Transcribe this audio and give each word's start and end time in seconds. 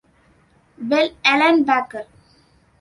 Bell, 0.93 1.13
Ellen 1.23 1.63
Baker. 1.63 2.05